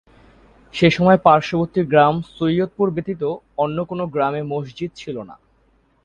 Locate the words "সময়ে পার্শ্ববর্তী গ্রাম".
0.91-2.15